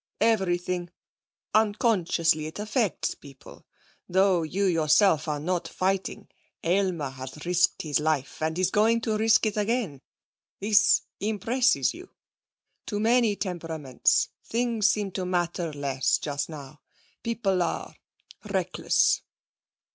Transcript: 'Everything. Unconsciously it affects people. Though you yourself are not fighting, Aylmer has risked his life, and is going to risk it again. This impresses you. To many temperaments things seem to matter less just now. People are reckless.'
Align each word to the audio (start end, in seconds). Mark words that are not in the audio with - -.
'Everything. 0.19 0.89
Unconsciously 1.53 2.47
it 2.47 2.57
affects 2.57 3.13
people. 3.13 3.67
Though 4.09 4.41
you 4.41 4.65
yourself 4.65 5.27
are 5.27 5.39
not 5.39 5.67
fighting, 5.67 6.27
Aylmer 6.63 7.11
has 7.11 7.45
risked 7.45 7.83
his 7.83 7.99
life, 7.99 8.41
and 8.41 8.57
is 8.57 8.71
going 8.71 9.01
to 9.01 9.15
risk 9.15 9.45
it 9.45 9.57
again. 9.57 10.01
This 10.59 11.03
impresses 11.19 11.93
you. 11.93 12.09
To 12.87 12.99
many 12.99 13.35
temperaments 13.35 14.29
things 14.43 14.89
seem 14.89 15.11
to 15.11 15.23
matter 15.27 15.71
less 15.71 16.17
just 16.17 16.49
now. 16.49 16.81
People 17.21 17.61
are 17.61 17.95
reckless.' 18.49 19.21